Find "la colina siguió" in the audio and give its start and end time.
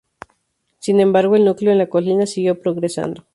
1.77-2.59